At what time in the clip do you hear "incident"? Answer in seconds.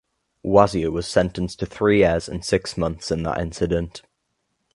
3.39-4.01